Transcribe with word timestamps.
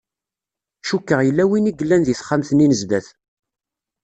Cukkeɣ 0.87 1.19
yella 1.23 1.43
win 1.49 1.69
i 1.71 1.73
yellan 1.79 2.03
di 2.05 2.13
texxamt-nni 2.15 2.67
n 2.67 2.77
zdat. 2.81 3.07